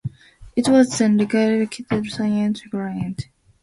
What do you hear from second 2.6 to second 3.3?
Jura.